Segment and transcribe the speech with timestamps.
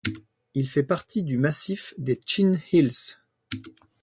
[0.55, 3.17] Il fait partie du massif des Chin Hills.